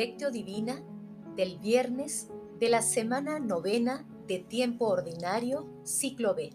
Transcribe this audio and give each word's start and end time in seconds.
Lectio 0.00 0.30
Divina 0.30 0.82
del 1.36 1.58
viernes 1.58 2.30
de 2.58 2.70
la 2.70 2.80
semana 2.80 3.38
novena 3.38 4.08
de 4.26 4.38
tiempo 4.38 4.86
ordinario, 4.86 5.66
ciclo 5.84 6.34
B. 6.34 6.54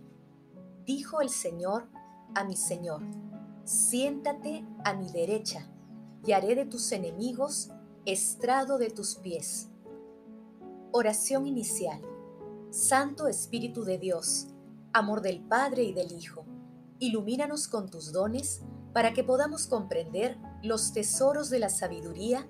Dijo 0.84 1.22
el 1.22 1.30
Señor 1.30 1.88
a 2.34 2.44
mi 2.44 2.56
Señor, 2.56 3.04
siéntate 3.64 4.66
a 4.84 4.96
mi 4.96 5.12
derecha 5.12 5.70
y 6.26 6.32
haré 6.32 6.56
de 6.56 6.66
tus 6.66 6.92
enemigos 6.92 7.70
estrado 8.08 8.80
de 8.80 8.90
tus 8.90 9.18
pies. 9.18 9.70
Oración 10.92 11.46
inicial. 11.46 12.02
Santo 12.72 13.28
Espíritu 13.28 13.84
de 13.84 14.00
Dios, 14.00 14.48
amor 14.92 15.22
del 15.22 15.40
Padre 15.40 15.84
y 15.84 15.94
del 15.94 16.14
Hijo, 16.14 16.48
ilumínanos 16.98 17.68
con 17.68 17.92
tus 17.92 18.12
dones 18.12 18.64
para 18.92 19.14
que 19.14 19.24
podamos 19.24 19.68
comprender 19.68 20.36
los 20.64 20.94
tesoros 20.94 21.52
de 21.52 21.60
la 21.60 21.70
sabiduría 21.70 22.50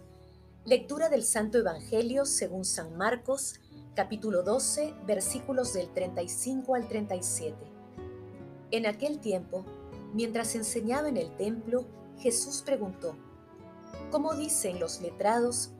Lectura 0.63 1.09
del 1.09 1.23
Santo 1.23 1.57
Evangelio 1.57 2.23
según 2.23 2.65
San 2.65 2.95
Marcos, 2.95 3.55
capítulo 3.95 4.43
12, 4.43 4.93
versículos 5.07 5.73
del 5.73 5.91
35 5.91 6.75
al 6.75 6.87
37. 6.87 7.57
En 8.69 8.85
aquel 8.85 9.19
tiempo, 9.19 9.65
mientras 10.13 10.53
enseñaba 10.53 11.09
en 11.09 11.17
el 11.17 11.35
templo, 11.35 11.87
Jesús 12.19 12.61
preguntó, 12.63 13.17
¿Cómo 14.11 14.35
dicen 14.35 14.79
los 14.79 15.01
letrados 15.01 15.71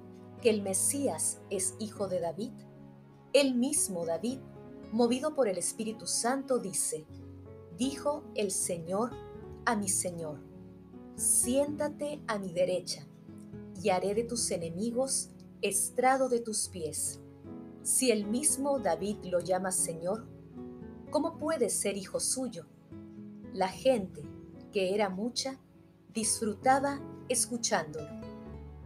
que 0.41 0.49
el 0.49 0.63
Mesías 0.63 1.41
es 1.51 1.75
hijo 1.77 2.07
de 2.07 2.19
David? 2.19 2.51
El 3.33 3.53
mismo 3.53 4.07
David, 4.07 4.39
movido 4.91 5.35
por 5.35 5.47
el 5.47 5.59
Espíritu 5.59 6.07
Santo, 6.07 6.57
dice, 6.57 7.05
dijo 7.77 8.23
el 8.33 8.49
Señor 8.49 9.11
a 9.63 9.75
mi 9.75 9.89
Señor, 9.89 10.39
siéntate 11.17 12.19
a 12.25 12.39
mi 12.39 12.51
derecha 12.51 13.05
y 13.81 13.89
haré 13.89 14.13
de 14.13 14.23
tus 14.23 14.51
enemigos 14.51 15.29
estrado 15.61 16.29
de 16.29 16.39
tus 16.39 16.67
pies. 16.69 17.19
Si 17.83 18.11
el 18.11 18.27
mismo 18.27 18.79
David 18.79 19.17
lo 19.23 19.39
llama 19.39 19.71
Señor, 19.71 20.27
¿cómo 21.09 21.37
puede 21.37 21.69
ser 21.69 21.97
hijo 21.97 22.19
suyo? 22.19 22.67
La 23.53 23.67
gente, 23.67 24.21
que 24.71 24.93
era 24.93 25.09
mucha, 25.09 25.59
disfrutaba 26.13 27.01
escuchándolo. 27.27 28.07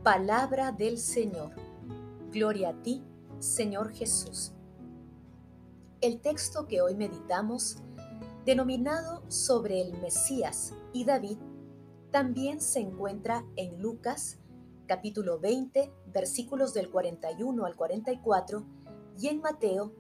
Palabra 0.04 0.72
del 0.72 0.98
Señor. 0.98 1.52
Gloria 2.32 2.70
a 2.70 2.84
ti, 2.84 3.04
Señor 3.40 3.92
Jesús. 3.92 4.54
El 6.02 6.22
texto 6.22 6.68
que 6.68 6.82
hoy 6.82 6.96
meditamos, 6.96 7.78
denominado 8.46 9.24
sobre 9.30 9.82
el 9.82 10.00
Mesías 10.02 10.74
y 10.94 11.04
David, 11.04 11.38
también 12.12 12.62
se 12.62 12.80
encuentra 12.80 13.46
en 13.56 13.82
Lucas 13.82 14.40
capítulo 14.86 15.40
20, 15.40 15.92
versículos 16.08 16.74
del 16.74 16.90
41 16.90 17.66
al 17.66 17.76
44, 17.76 18.66
y 19.20 19.28
en 19.28 19.42
Mateo, 19.42 19.92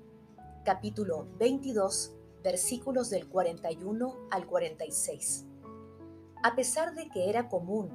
capítulo 0.63 1.28
22, 1.40 2.13
versículos 2.44 3.09
del 3.09 3.28
41 3.28 4.28
al 4.31 4.45
46. 4.45 5.45
A 6.44 6.56
pesar 6.56 6.94
de 6.94 7.09
que 7.09 7.29
era 7.29 7.50
común 7.50 7.90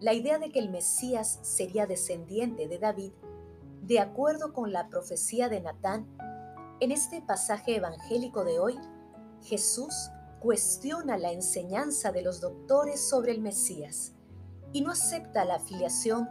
la 0.00 0.14
idea 0.14 0.38
de 0.38 0.50
que 0.50 0.58
el 0.58 0.70
Mesías 0.70 1.38
sería 1.42 1.86
descendiente 1.86 2.66
de 2.66 2.78
David, 2.78 3.12
de 3.82 4.00
acuerdo 4.00 4.52
con 4.52 4.72
la 4.72 4.88
profecía 4.88 5.48
de 5.48 5.60
Natán, 5.60 6.08
en 6.80 6.90
este 6.90 7.22
pasaje 7.22 7.76
evangélico 7.76 8.44
de 8.44 8.58
hoy, 8.58 8.78
Jesús 9.42 10.10
cuestiona 10.40 11.18
la 11.18 11.30
enseñanza 11.30 12.10
de 12.10 12.22
los 12.22 12.40
doctores 12.40 13.00
sobre 13.00 13.30
el 13.30 13.40
Mesías 13.40 14.14
y 14.72 14.80
no 14.80 14.92
acepta 14.92 15.44
la 15.44 15.56
afiliación 15.56 16.28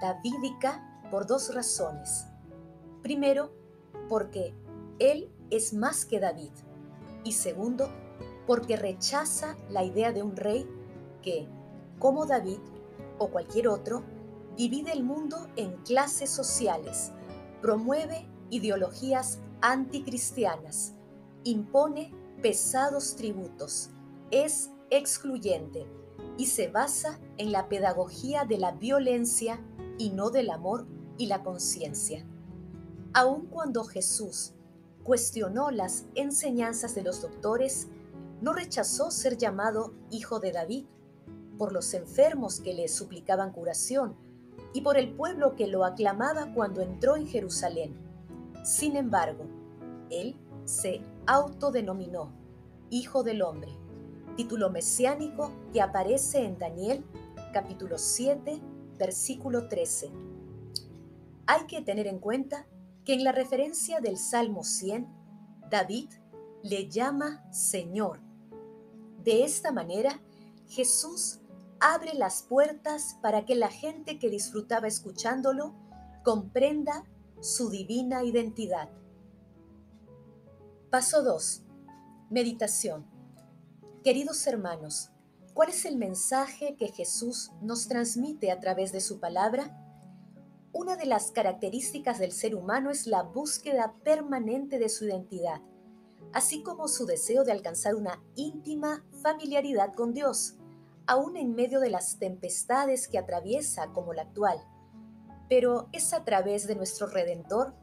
davídica 0.00 1.02
por 1.10 1.26
dos 1.26 1.54
razones. 1.54 2.26
Primero, 3.02 3.52
porque 4.08 4.54
él 4.98 5.30
es 5.50 5.74
más 5.74 6.04
que 6.04 6.20
David. 6.20 6.52
Y 7.24 7.32
segundo, 7.32 7.88
porque 8.46 8.76
rechaza 8.76 9.56
la 9.68 9.84
idea 9.84 10.12
de 10.12 10.22
un 10.22 10.36
rey 10.36 10.68
que, 11.22 11.48
como 11.98 12.26
David 12.26 12.58
o 13.18 13.28
cualquier 13.28 13.68
otro, 13.68 14.02
divide 14.56 14.92
el 14.92 15.02
mundo 15.02 15.48
en 15.56 15.76
clases 15.82 16.30
sociales, 16.30 17.12
promueve 17.60 18.26
ideologías 18.50 19.38
anticristianas, 19.60 20.94
impone 21.44 22.12
pesados 22.42 23.14
tributos, 23.16 23.90
es 24.30 24.70
excluyente 24.90 25.86
y 26.36 26.46
se 26.46 26.68
basa 26.68 27.20
en 27.36 27.52
la 27.52 27.68
pedagogía 27.68 28.44
de 28.44 28.58
la 28.58 28.72
violencia 28.72 29.60
y 29.98 30.10
no 30.10 30.30
del 30.30 30.50
amor 30.50 30.86
y 31.18 31.26
la 31.26 31.42
conciencia. 31.42 32.26
Aun 33.12 33.46
cuando 33.46 33.84
Jesús 33.84 34.54
cuestionó 35.04 35.70
las 35.70 36.04
enseñanzas 36.14 36.94
de 36.94 37.02
los 37.02 37.20
doctores, 37.20 37.88
no 38.40 38.52
rechazó 38.52 39.10
ser 39.10 39.36
llamado 39.36 39.94
hijo 40.10 40.40
de 40.40 40.52
David 40.52 40.86
por 41.58 41.72
los 41.72 41.94
enfermos 41.94 42.60
que 42.60 42.74
le 42.74 42.88
suplicaban 42.88 43.52
curación 43.52 44.16
y 44.72 44.80
por 44.80 44.96
el 44.96 45.14
pueblo 45.14 45.54
que 45.54 45.66
lo 45.66 45.84
aclamaba 45.84 46.52
cuando 46.54 46.80
entró 46.80 47.16
en 47.16 47.26
Jerusalén. 47.26 47.94
Sin 48.64 48.96
embargo, 48.96 49.44
él 50.10 50.36
se 50.64 51.02
autodenominó 51.26 52.32
Hijo 52.90 53.22
del 53.22 53.42
Hombre, 53.42 53.72
título 54.36 54.70
mesiánico 54.70 55.52
que 55.72 55.80
aparece 55.80 56.44
en 56.44 56.58
Daniel 56.58 57.04
capítulo 57.52 57.98
7, 57.98 58.60
versículo 58.98 59.68
13. 59.68 60.10
Hay 61.46 61.66
que 61.66 61.82
tener 61.82 62.06
en 62.06 62.18
cuenta 62.18 62.66
que 63.04 63.14
en 63.14 63.24
la 63.24 63.32
referencia 63.32 64.00
del 64.00 64.16
Salmo 64.16 64.64
100, 64.64 65.06
David 65.70 66.08
le 66.62 66.88
llama 66.88 67.44
Señor. 67.52 68.20
De 69.22 69.44
esta 69.44 69.72
manera, 69.72 70.20
Jesús 70.68 71.40
abre 71.80 72.14
las 72.14 72.42
puertas 72.42 73.18
para 73.20 73.44
que 73.44 73.54
la 73.54 73.68
gente 73.68 74.18
que 74.18 74.30
disfrutaba 74.30 74.86
escuchándolo 74.86 75.74
comprenda 76.22 77.04
su 77.40 77.70
divina 77.70 78.22
identidad. 78.22 78.88
Paso 80.90 81.22
2. 81.22 81.64
Meditación. 82.30 83.11
Queridos 84.04 84.44
hermanos, 84.48 85.12
¿cuál 85.54 85.68
es 85.68 85.84
el 85.84 85.96
mensaje 85.96 86.74
que 86.76 86.88
Jesús 86.88 87.52
nos 87.60 87.86
transmite 87.86 88.50
a 88.50 88.58
través 88.58 88.90
de 88.90 89.00
su 89.00 89.20
palabra? 89.20 89.78
Una 90.72 90.96
de 90.96 91.06
las 91.06 91.30
características 91.30 92.18
del 92.18 92.32
ser 92.32 92.56
humano 92.56 92.90
es 92.90 93.06
la 93.06 93.22
búsqueda 93.22 93.94
permanente 94.02 94.80
de 94.80 94.88
su 94.88 95.04
identidad, 95.04 95.60
así 96.32 96.64
como 96.64 96.88
su 96.88 97.06
deseo 97.06 97.44
de 97.44 97.52
alcanzar 97.52 97.94
una 97.94 98.20
íntima 98.34 99.06
familiaridad 99.22 99.94
con 99.94 100.12
Dios, 100.12 100.56
aún 101.06 101.36
en 101.36 101.54
medio 101.54 101.78
de 101.78 101.90
las 101.90 102.18
tempestades 102.18 103.06
que 103.06 103.18
atraviesa 103.18 103.92
como 103.92 104.14
la 104.14 104.22
actual. 104.22 104.58
Pero 105.48 105.88
es 105.92 106.12
a 106.12 106.24
través 106.24 106.66
de 106.66 106.74
nuestro 106.74 107.06
Redentor 107.06 107.76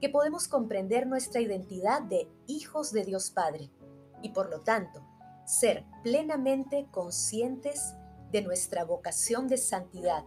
que 0.00 0.08
podemos 0.08 0.48
comprender 0.48 1.06
nuestra 1.06 1.42
identidad 1.42 2.00
de 2.00 2.26
hijos 2.46 2.90
de 2.90 3.04
Dios 3.04 3.30
Padre 3.30 3.70
y 4.22 4.30
por 4.30 4.48
lo 4.48 4.62
tanto 4.62 5.07
ser 5.48 5.86
plenamente 6.02 6.86
conscientes 6.90 7.94
de 8.30 8.42
nuestra 8.42 8.84
vocación 8.84 9.48
de 9.48 9.56
santidad. 9.56 10.24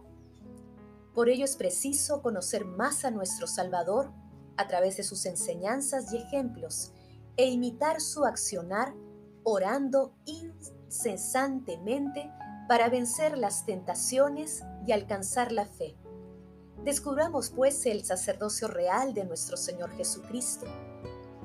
Por 1.14 1.28
ello 1.28 1.44
es 1.44 1.56
preciso 1.56 2.22
conocer 2.22 2.64
más 2.64 3.04
a 3.04 3.12
nuestro 3.12 3.46
Salvador 3.46 4.12
a 4.56 4.66
través 4.66 4.96
de 4.96 5.04
sus 5.04 5.24
enseñanzas 5.26 6.12
y 6.12 6.16
ejemplos 6.16 6.92
e 7.36 7.48
imitar 7.48 8.00
su 8.00 8.24
accionar 8.24 8.94
orando 9.44 10.16
incesantemente 10.24 12.28
para 12.68 12.88
vencer 12.88 13.38
las 13.38 13.64
tentaciones 13.64 14.64
y 14.86 14.92
alcanzar 14.92 15.52
la 15.52 15.66
fe. 15.66 15.96
Descubramos 16.84 17.50
pues 17.50 17.86
el 17.86 18.04
sacerdocio 18.04 18.66
real 18.66 19.14
de 19.14 19.24
nuestro 19.24 19.56
Señor 19.56 19.92
Jesucristo. 19.92 20.66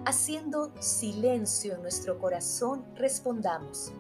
Haciendo 0.10 0.72
silencio 0.80 1.76
en 1.76 1.82
nuestro 1.82 2.18
corazón, 2.18 2.86
respondamos. 2.96 3.92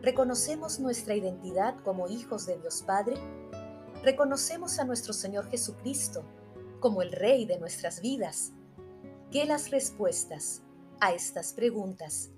¿Reconocemos 0.00 0.78
nuestra 0.78 1.16
identidad 1.16 1.74
como 1.82 2.06
hijos 2.06 2.46
de 2.46 2.56
Dios 2.56 2.84
Padre? 2.86 3.16
¿Reconocemos 4.04 4.78
a 4.78 4.84
nuestro 4.84 5.12
Señor 5.12 5.50
Jesucristo 5.50 6.22
como 6.78 7.02
el 7.02 7.10
Rey 7.10 7.46
de 7.46 7.58
nuestras 7.58 8.00
vidas? 8.00 8.52
que 9.32 9.44
las 9.44 9.72
respuestas 9.72 10.62
a 11.00 11.12
estas 11.12 11.52
preguntas 11.52 12.30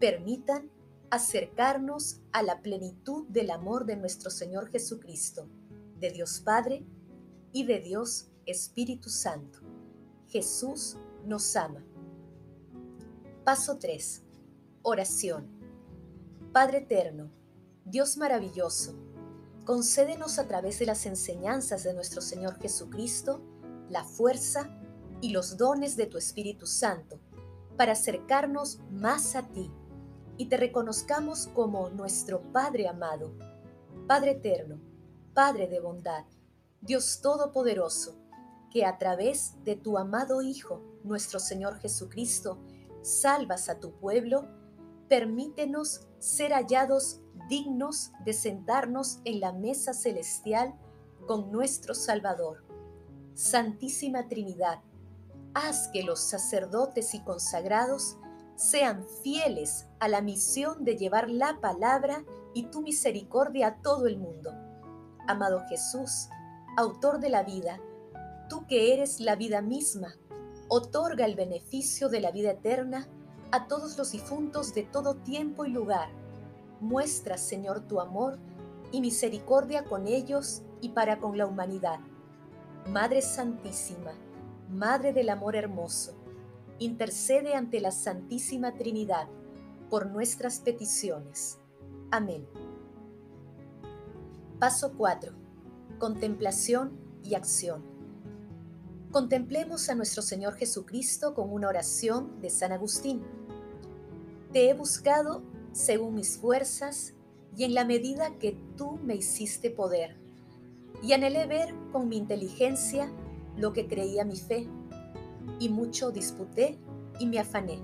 permitan 0.00 0.72
acercarnos 1.08 2.20
a 2.32 2.42
la 2.42 2.62
plenitud 2.62 3.28
del 3.28 3.52
amor 3.52 3.86
de 3.86 3.94
nuestro 3.94 4.28
Señor 4.28 4.68
Jesucristo, 4.70 5.46
de 6.00 6.10
Dios 6.10 6.40
Padre 6.40 6.84
y 7.52 7.64
de 7.66 7.78
Dios 7.78 8.32
Espíritu 8.44 9.08
Santo. 9.08 9.60
Jesús 10.26 10.96
nos 11.24 11.54
ama. 11.54 11.84
Paso 13.44 13.78
3. 13.78 14.22
Oración. 14.82 15.48
Padre 16.52 16.78
eterno, 16.78 17.30
Dios 17.86 18.18
maravilloso, 18.18 18.94
concédenos 19.64 20.38
a 20.38 20.46
través 20.46 20.78
de 20.78 20.84
las 20.84 21.06
enseñanzas 21.06 21.82
de 21.82 21.94
nuestro 21.94 22.20
Señor 22.20 22.58
Jesucristo 22.60 23.40
la 23.88 24.04
fuerza 24.04 24.78
y 25.22 25.30
los 25.30 25.56
dones 25.56 25.96
de 25.96 26.04
tu 26.04 26.18
Espíritu 26.18 26.66
Santo 26.66 27.18
para 27.78 27.92
acercarnos 27.92 28.80
más 28.90 29.34
a 29.34 29.48
ti 29.48 29.70
y 30.36 30.46
te 30.50 30.58
reconozcamos 30.58 31.46
como 31.54 31.88
nuestro 31.88 32.42
Padre 32.52 32.88
amado, 32.88 33.32
Padre 34.06 34.32
eterno, 34.32 34.78
Padre 35.32 35.66
de 35.66 35.80
bondad, 35.80 36.26
Dios 36.82 37.20
todopoderoso, 37.22 38.18
que 38.70 38.84
a 38.84 38.98
través 38.98 39.54
de 39.64 39.76
tu 39.76 39.96
amado 39.96 40.42
Hijo, 40.42 40.82
nuestro 41.04 41.40
Señor 41.40 41.78
Jesucristo, 41.78 42.58
salvas 43.02 43.68
a 43.68 43.80
tu 43.80 43.92
pueblo, 43.92 44.48
permítenos 45.08 46.06
ser 46.18 46.52
hallados 46.52 47.20
dignos 47.48 48.12
de 48.24 48.32
sentarnos 48.32 49.20
en 49.24 49.40
la 49.40 49.52
mesa 49.52 49.92
celestial 49.92 50.74
con 51.26 51.50
nuestro 51.50 51.94
Salvador. 51.94 52.64
Santísima 53.34 54.28
Trinidad, 54.28 54.80
haz 55.54 55.88
que 55.88 56.02
los 56.02 56.20
sacerdotes 56.20 57.14
y 57.14 57.22
consagrados 57.22 58.16
sean 58.56 59.06
fieles 59.22 59.86
a 59.98 60.08
la 60.08 60.20
misión 60.20 60.84
de 60.84 60.96
llevar 60.96 61.30
la 61.30 61.60
palabra 61.60 62.24
y 62.52 62.64
tu 62.64 62.82
misericordia 62.82 63.68
a 63.68 63.82
todo 63.82 64.06
el 64.06 64.18
mundo. 64.18 64.52
Amado 65.26 65.64
Jesús, 65.68 66.28
autor 66.76 67.20
de 67.20 67.30
la 67.30 67.42
vida, 67.42 67.80
tú 68.48 68.66
que 68.66 68.92
eres 68.92 69.20
la 69.20 69.36
vida 69.36 69.62
misma, 69.62 70.14
otorga 70.70 71.26
el 71.26 71.34
beneficio 71.34 72.08
de 72.08 72.20
la 72.20 72.30
vida 72.30 72.52
eterna 72.52 73.08
a 73.50 73.66
todos 73.66 73.98
los 73.98 74.12
difuntos 74.12 74.72
de 74.72 74.84
todo 74.84 75.16
tiempo 75.16 75.64
y 75.64 75.70
lugar. 75.70 76.08
Muestra, 76.80 77.36
Señor, 77.36 77.80
tu 77.88 78.00
amor 78.00 78.38
y 78.92 79.00
misericordia 79.00 79.84
con 79.84 80.06
ellos 80.06 80.62
y 80.80 80.90
para 80.90 81.18
con 81.18 81.36
la 81.36 81.46
humanidad. 81.46 81.98
Madre 82.88 83.20
Santísima, 83.20 84.12
Madre 84.70 85.12
del 85.12 85.28
Amor 85.28 85.56
Hermoso, 85.56 86.14
intercede 86.78 87.56
ante 87.56 87.80
la 87.80 87.90
Santísima 87.90 88.74
Trinidad 88.74 89.26
por 89.90 90.06
nuestras 90.06 90.60
peticiones. 90.60 91.58
Amén. 92.12 92.46
Paso 94.60 94.92
4. 94.96 95.32
Contemplación 95.98 96.96
y 97.24 97.34
acción. 97.34 97.89
Contemplemos 99.10 99.88
a 99.88 99.96
nuestro 99.96 100.22
Señor 100.22 100.54
Jesucristo 100.54 101.34
con 101.34 101.52
una 101.52 101.66
oración 101.66 102.40
de 102.40 102.48
San 102.48 102.70
Agustín. 102.70 103.20
Te 104.52 104.70
he 104.70 104.74
buscado 104.74 105.42
según 105.72 106.14
mis 106.14 106.38
fuerzas 106.38 107.14
y 107.56 107.64
en 107.64 107.74
la 107.74 107.84
medida 107.84 108.38
que 108.38 108.56
tú 108.76 109.00
me 109.02 109.16
hiciste 109.16 109.68
poder, 109.68 110.16
y 111.02 111.12
anhelé 111.12 111.46
ver 111.46 111.74
con 111.90 112.08
mi 112.08 112.18
inteligencia 112.18 113.10
lo 113.56 113.72
que 113.72 113.88
creía 113.88 114.24
mi 114.24 114.36
fe 114.36 114.68
y 115.58 115.70
mucho 115.70 116.12
disputé 116.12 116.78
y 117.18 117.26
me 117.26 117.40
afané. 117.40 117.82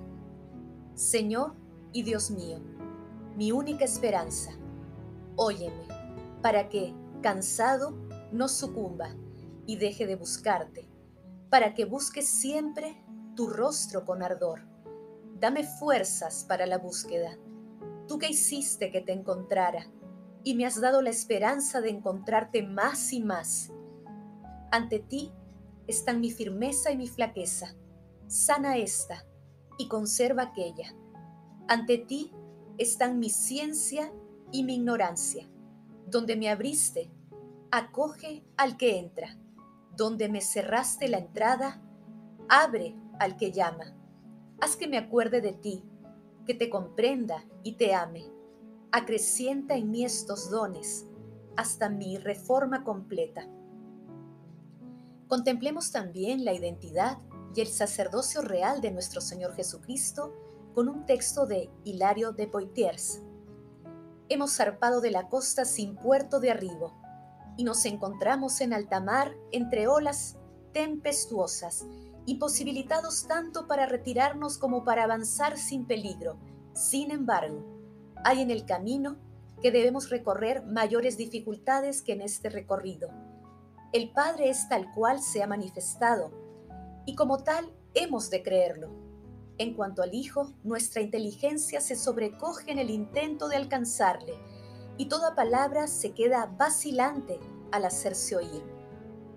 Señor 0.94 1.54
y 1.92 2.04
Dios 2.04 2.30
mío, 2.30 2.60
mi 3.36 3.50
única 3.50 3.84
esperanza, 3.84 4.52
óyeme, 5.34 5.88
para 6.40 6.68
que, 6.68 6.94
cansado, 7.20 7.96
no 8.30 8.46
sucumba 8.46 9.16
y 9.66 9.74
deje 9.74 10.06
de 10.06 10.14
buscarte, 10.14 10.86
para 11.50 11.74
que 11.74 11.84
busque 11.84 12.22
siempre 12.22 13.02
tu 13.34 13.48
rostro 13.48 14.04
con 14.04 14.22
ardor. 14.22 14.62
Dame 15.38 15.64
fuerzas 15.64 16.44
para 16.48 16.66
la 16.66 16.78
búsqueda. 16.78 17.36
Tú 18.08 18.18
que 18.18 18.28
hiciste 18.28 18.90
que 18.90 19.00
te 19.00 19.12
encontrara 19.12 19.86
y 20.42 20.54
me 20.54 20.64
has 20.64 20.80
dado 20.80 21.02
la 21.02 21.10
esperanza 21.10 21.80
de 21.80 21.90
encontrarte 21.90 22.62
más 22.62 23.12
y 23.12 23.20
más. 23.20 23.72
Ante 24.70 25.00
ti 25.00 25.32
están 25.86 26.20
mi 26.20 26.30
firmeza 26.30 26.90
y 26.90 26.96
mi 26.96 27.08
flaqueza. 27.08 27.74
Sana 28.26 28.76
esta 28.76 29.26
y 29.78 29.88
conserva 29.88 30.44
aquella. 30.44 30.94
Ante 31.68 31.98
ti 31.98 32.32
están 32.78 33.18
mi 33.18 33.30
ciencia 33.30 34.12
y 34.52 34.64
mi 34.64 34.76
ignorancia. 34.76 35.48
Donde 36.06 36.36
me 36.36 36.48
abriste, 36.48 37.10
acoge 37.70 38.44
al 38.56 38.76
que 38.76 38.98
entra. 38.98 39.36
Donde 39.96 40.28
me 40.28 40.40
cerraste 40.40 41.08
la 41.08 41.18
entrada, 41.18 41.80
abre 42.48 42.96
al 43.18 43.36
que 43.36 43.52
llama. 43.52 43.94
Haz 44.60 44.76
que 44.76 44.88
me 44.88 44.98
acuerde 44.98 45.40
de 45.40 45.52
ti, 45.52 45.82
que 46.46 46.54
te 46.54 46.70
comprenda 46.70 47.44
y 47.62 47.72
te 47.72 47.94
ame. 47.94 48.24
Acrecienta 48.92 49.74
en 49.74 49.90
mí 49.90 50.04
estos 50.04 50.50
dones 50.50 51.06
hasta 51.56 51.88
mi 51.88 52.18
reforma 52.18 52.84
completa 52.84 53.48
Contemplemos 55.28 55.90
también 55.90 56.44
la 56.44 56.52
identidad 56.52 57.18
y 57.52 57.60
el 57.60 57.66
sacerdocio 57.66 58.42
real 58.42 58.80
de 58.80 58.92
nuestro 58.92 59.20
Señor 59.20 59.54
Jesucristo 59.54 60.32
con 60.72 60.88
un 60.88 61.04
texto 61.04 61.46
de 61.46 61.68
Hilario 61.82 62.30
de 62.30 62.46
Poitiers. 62.46 63.22
Hemos 64.28 64.56
zarpado 64.56 65.00
de 65.00 65.10
la 65.10 65.28
costa 65.28 65.64
sin 65.64 65.96
puerto 65.96 66.38
de 66.38 66.52
arribo 66.52 66.94
y 67.56 67.64
nos 67.64 67.84
encontramos 67.84 68.60
en 68.60 68.72
alta 68.72 69.00
mar 69.00 69.34
entre 69.52 69.88
olas 69.88 70.36
tempestuosas, 70.72 71.86
imposibilitados 72.26 73.26
tanto 73.26 73.66
para 73.66 73.86
retirarnos 73.86 74.58
como 74.58 74.84
para 74.84 75.04
avanzar 75.04 75.58
sin 75.58 75.86
peligro. 75.86 76.38
Sin 76.74 77.10
embargo, 77.10 77.64
hay 78.24 78.42
en 78.42 78.50
el 78.50 78.66
camino 78.66 79.16
que 79.62 79.70
debemos 79.70 80.10
recorrer 80.10 80.64
mayores 80.64 81.16
dificultades 81.16 82.02
que 82.02 82.12
en 82.12 82.20
este 82.20 82.50
recorrido 82.50 83.10
el 83.92 84.10
Padre 84.10 84.50
es 84.50 84.68
tal 84.68 84.92
cual 84.92 85.22
se 85.22 85.42
ha 85.42 85.46
manifestado, 85.46 86.30
y 87.06 87.14
como 87.14 87.42
tal 87.42 87.72
hemos 87.94 88.28
de 88.28 88.42
creerlo. 88.42 88.90
En 89.58 89.74
cuanto 89.74 90.02
al 90.02 90.12
Hijo, 90.12 90.52
nuestra 90.64 91.00
inteligencia 91.00 91.80
se 91.80 91.96
sobrecoge 91.96 92.72
en 92.72 92.78
el 92.78 92.90
intento 92.90 93.48
de 93.48 93.56
alcanzarle, 93.56 94.34
y 94.98 95.06
toda 95.06 95.34
palabra 95.34 95.86
se 95.86 96.12
queda 96.12 96.46
vacilante 96.58 97.38
al 97.72 97.84
hacerse 97.84 98.36
oír. 98.36 98.62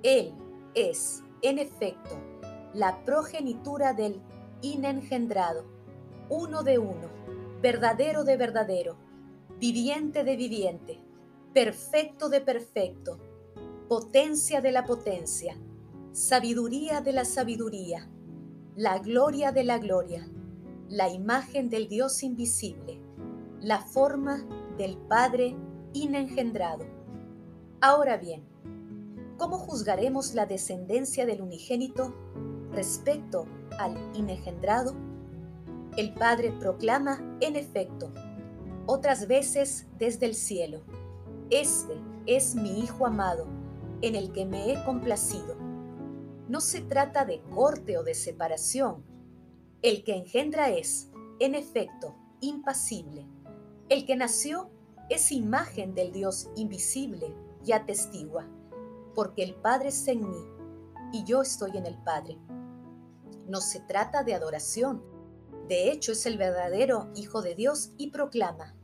Él 0.03 0.33
es, 0.73 1.23
en 1.41 1.59
efecto, 1.59 2.15
la 2.73 3.03
progenitura 3.03 3.93
del 3.93 4.21
inengendrado, 4.61 5.65
uno 6.29 6.63
de 6.63 6.77
uno, 6.79 7.09
verdadero 7.61 8.23
de 8.23 8.37
verdadero, 8.37 8.97
viviente 9.59 10.23
de 10.23 10.35
viviente, 10.37 11.01
perfecto 11.53 12.29
de 12.29 12.41
perfecto, 12.41 13.19
potencia 13.87 14.61
de 14.61 14.71
la 14.71 14.85
potencia, 14.85 15.57
sabiduría 16.11 17.01
de 17.01 17.11
la 17.11 17.25
sabiduría, 17.25 18.09
la 18.75 18.99
gloria 18.99 19.51
de 19.51 19.63
la 19.63 19.79
gloria, 19.79 20.29
la 20.87 21.09
imagen 21.09 21.69
del 21.69 21.87
Dios 21.87 22.23
invisible, 22.23 23.01
la 23.59 23.79
forma 23.79 24.45
del 24.79 24.95
Padre 24.95 25.57
inengendrado. 25.91 26.85
Ahora 27.81 28.15
bien, 28.15 28.47
¿cómo 29.37 29.57
juzgaremos 29.57 30.33
la 30.33 30.45
descendencia 30.45 31.25
del 31.25 31.41
unigénito 31.41 32.15
respecto 32.71 33.45
al 33.77 33.97
inengendrado? 34.15 34.95
El 35.97 36.13
Padre 36.13 36.53
proclama, 36.61 37.19
en 37.41 37.57
efecto, 37.57 38.09
otras 38.85 39.27
veces 39.27 39.85
desde 39.97 40.27
el 40.27 40.33
cielo, 40.33 40.81
Este 41.49 41.93
es 42.25 42.55
mi 42.55 42.79
Hijo 42.79 43.05
amado 43.05 43.47
en 44.01 44.15
el 44.15 44.31
que 44.31 44.45
me 44.45 44.71
he 44.71 44.85
complacido. 44.85 45.57
No 46.47 46.61
se 46.61 46.79
trata 46.79 47.25
de 47.25 47.41
corte 47.53 47.97
o 47.97 48.03
de 48.03 48.13
separación. 48.13 49.03
El 49.81 50.05
que 50.05 50.15
engendra 50.15 50.69
es, 50.69 51.11
en 51.39 51.55
efecto, 51.55 52.15
impasible. 52.39 53.27
El 53.89 54.05
que 54.05 54.15
nació 54.15 54.69
es 55.09 55.31
imagen 55.31 55.95
del 55.95 56.11
Dios 56.11 56.47
invisible 56.55 57.35
y 57.65 57.71
atestigua, 57.71 58.47
porque 59.15 59.41
el 59.41 59.55
Padre 59.55 59.89
está 59.89 60.11
en 60.11 60.29
mí 60.29 60.43
y 61.11 61.23
yo 61.23 61.41
estoy 61.41 61.75
en 61.75 61.87
el 61.87 61.97
Padre. 62.03 62.37
No 63.47 63.61
se 63.61 63.79
trata 63.79 64.23
de 64.23 64.35
adoración. 64.35 65.03
De 65.67 65.91
hecho, 65.91 66.11
es 66.11 66.27
el 66.27 66.37
verdadero 66.37 67.09
Hijo 67.15 67.41
de 67.41 67.55
Dios 67.55 67.91
y 67.97 68.11
proclama, 68.11 68.75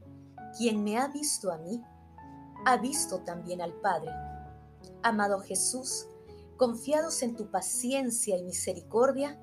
quien 0.57 0.83
me 0.83 0.97
ha 0.97 1.07
visto 1.07 1.51
a 1.51 1.59
mí, 1.59 1.83
ha 2.65 2.77
visto 2.77 3.19
también 3.19 3.62
al 3.62 3.74
Padre. 3.74 4.12
Amado 5.03 5.39
Jesús, 5.39 6.07
confiados 6.57 7.21
en 7.21 7.35
tu 7.35 7.51
paciencia 7.51 8.38
y 8.38 8.43
misericordia, 8.43 9.39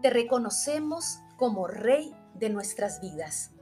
te 0.00 0.08
reconocemos 0.08 1.18
como 1.36 1.66
Rey 1.66 2.14
de 2.34 2.48
nuestras 2.48 3.02
vidas, 3.02 3.53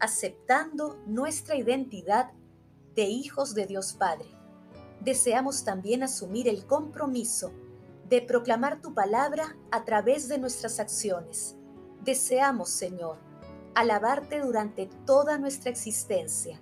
aceptando 0.00 0.98
nuestra 1.06 1.56
identidad 1.56 2.32
de 2.94 3.04
hijos 3.04 3.54
de 3.54 3.66
Dios 3.66 3.92
Padre. 3.92 4.28
Deseamos 5.00 5.64
también 5.64 6.02
asumir 6.02 6.48
el 6.48 6.66
compromiso 6.66 7.52
de 8.08 8.20
proclamar 8.20 8.80
tu 8.80 8.92
palabra 8.92 9.56
a 9.70 9.84
través 9.84 10.28
de 10.28 10.38
nuestras 10.38 10.80
acciones. 10.80 11.56
Deseamos, 12.02 12.70
Señor, 12.70 13.18
alabarte 13.74 14.40
durante 14.40 14.90
toda 15.06 15.38
nuestra 15.38 15.70
existencia. 15.70 16.60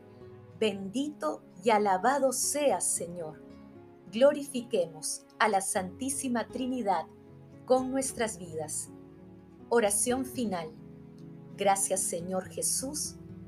Bendito 0.60 1.42
y 1.64 1.70
alabado 1.70 2.32
seas, 2.32 2.84
Señor. 2.84 3.42
Glorifiquemos 4.12 5.26
a 5.38 5.48
la 5.48 5.60
Santísima 5.60 6.48
Trinidad 6.48 7.06
con 7.64 7.90
nuestras 7.90 8.38
vidas. 8.38 8.90
Oración 9.68 10.24
final. 10.24 10.70
Gracias, 11.56 12.00
Señor 12.00 12.48
Jesús, 12.48 13.17